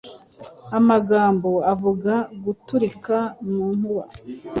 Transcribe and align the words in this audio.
Amagambo 0.77 1.51
avuga, 1.73 2.13
guturika 2.43 3.17
mu 3.49 3.65
nkuba 3.75 4.03